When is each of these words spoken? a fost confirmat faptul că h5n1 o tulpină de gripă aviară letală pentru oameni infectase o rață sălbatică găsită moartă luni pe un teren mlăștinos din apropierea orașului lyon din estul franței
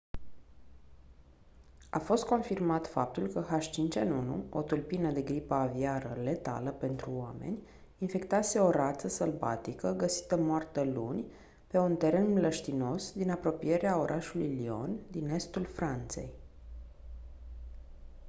a 1.89 1.99
fost 1.99 2.25
confirmat 2.25 2.87
faptul 2.87 3.27
că 3.27 3.45
h5n1 3.45 4.49
o 4.49 4.61
tulpină 4.61 5.11
de 5.11 5.21
gripă 5.21 5.53
aviară 5.53 6.17
letală 6.21 6.71
pentru 6.71 7.11
oameni 7.13 7.61
infectase 7.97 8.59
o 8.59 8.69
rață 8.69 9.07
sălbatică 9.07 9.93
găsită 9.93 10.37
moartă 10.37 10.83
luni 10.83 11.25
pe 11.67 11.77
un 11.77 11.95
teren 11.95 12.31
mlăștinos 12.33 13.11
din 13.13 13.29
apropierea 13.31 13.99
orașului 13.99 14.55
lyon 14.55 14.99
din 15.07 15.27
estul 15.29 15.65
franței 15.65 16.29